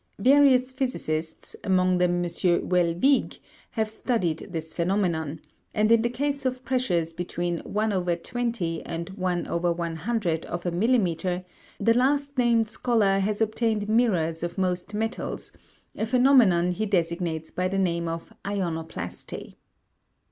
[0.17, 2.23] Various physicists, among them M.
[2.23, 3.37] Houllevigue,
[3.69, 5.41] have studied this phenomenon,
[5.75, 11.45] and in the case of pressures between 1/20 and 1/100 of a millimetre,
[11.79, 15.51] the last named scholar has obtained mirrors of most metals,
[15.95, 19.53] a phenomenon he designates by the name of ionoplasty.